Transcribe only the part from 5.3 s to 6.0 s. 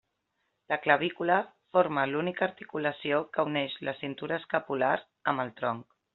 amb el tronc.